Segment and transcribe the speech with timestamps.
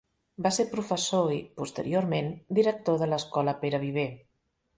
[0.45, 4.09] Va ser professor i, posteriorment, director de l'escola Pere Viver.